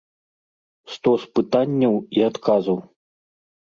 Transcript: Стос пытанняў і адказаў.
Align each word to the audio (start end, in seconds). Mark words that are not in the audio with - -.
Стос 0.93 1.27
пытанняў 1.37 1.95
і 2.19 2.29
адказаў. 2.33 2.77